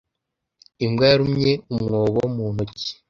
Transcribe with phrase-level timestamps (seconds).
[0.85, 2.89] Imbwa yarumye umwobo mu ntoki.